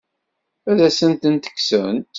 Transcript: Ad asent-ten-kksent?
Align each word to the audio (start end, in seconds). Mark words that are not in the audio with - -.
Ad 0.69 0.79
asent-ten-kksent? 0.87 2.07